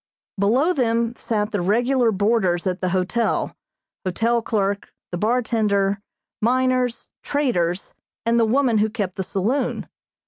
[0.39, 3.55] Below them sat the regular boarders at the hotel,
[4.03, 5.99] hotel clerk, the bartender,
[6.41, 7.93] miners, traders
[8.25, 9.87] and the woman who kept the saloon.